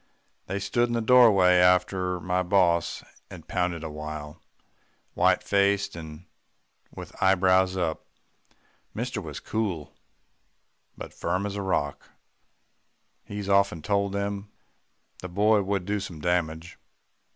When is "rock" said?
11.61-12.09